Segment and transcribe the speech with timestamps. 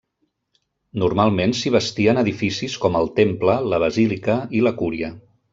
[1.03, 5.17] Normalment s'hi bastien edificis com el temple, la basílica i la cúria.